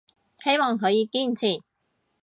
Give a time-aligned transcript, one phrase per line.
[0.39, 1.63] 希望可以堅持